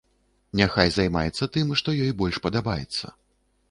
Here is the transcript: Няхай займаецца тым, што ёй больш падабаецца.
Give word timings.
Няхай 0.61 0.89
займаецца 0.95 1.51
тым, 1.59 1.79
што 1.83 1.97
ёй 2.09 2.19
больш 2.23 2.45
падабаецца. 2.49 3.19